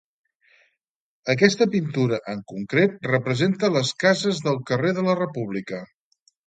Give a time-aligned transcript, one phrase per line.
[1.33, 5.89] Aquesta pintura en concret representa les cases del carrer de la República.